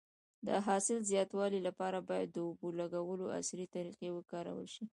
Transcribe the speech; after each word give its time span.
د 0.47 0.49
حاصل 0.65 0.97
د 1.01 1.07
زیاتوالي 1.11 1.59
لپاره 1.67 1.97
باید 2.09 2.29
د 2.31 2.37
اوبو 2.47 2.67
لګولو 2.79 3.25
عصري 3.37 3.65
طریقې 3.75 4.09
وکارول 4.13 4.67
شي. 4.75 4.83